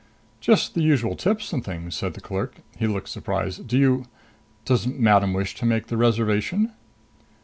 "Just 0.39 0.73
the 0.73 0.81
usual 0.81 1.15
tips 1.15 1.53
and 1.53 1.63
things," 1.63 1.93
said 1.95 2.15
the 2.15 2.21
clerk. 2.21 2.55
He 2.75 2.87
looked 2.87 3.09
surprised. 3.09 3.67
"Do 3.67 3.77
you 3.77 4.05
does 4.65 4.87
madam 4.87 5.31
wish 5.31 5.53
to 5.57 5.65
make 5.67 5.89
the 5.89 5.95
reservation?" 5.97 6.73